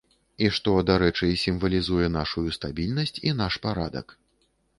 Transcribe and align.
І 0.43 0.47
што, 0.57 0.71
дарэчы, 0.89 1.29
сімвалізуе 1.43 2.07
нашую 2.17 2.43
стабільнасць 2.59 3.15
і 3.27 3.37
наш 3.45 3.53
парадак. 3.69 4.19